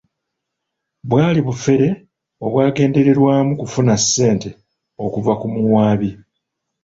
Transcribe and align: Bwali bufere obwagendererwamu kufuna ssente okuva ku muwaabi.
Bwali 1.09 1.39
bufere 1.47 1.87
obwagendererwamu 2.45 3.51
kufuna 3.61 3.93
ssente 4.01 4.49
okuva 5.05 5.33
ku 5.39 5.47
muwaabi. 5.53 6.09